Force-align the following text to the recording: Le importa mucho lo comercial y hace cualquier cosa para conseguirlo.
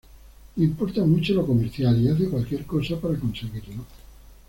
Le 0.57 0.65
importa 0.65 1.03
mucho 1.05 1.35
lo 1.35 1.45
comercial 1.45 2.01
y 2.01 2.09
hace 2.09 2.27
cualquier 2.27 2.65
cosa 2.65 2.99
para 2.99 3.19
conseguirlo. 3.19 3.85